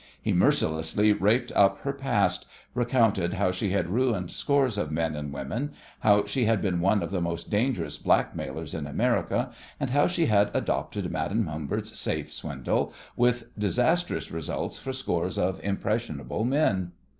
[0.19, 5.31] He mercilessly raked up her past, recounted how she had ruined scores of men and
[5.31, 10.07] women, how she had been one of the most dangerous blackmailers in America, and how
[10.07, 16.93] she had adopted Madame Humbert's "safe" swindle, with disastrous results for scores of impressionable men.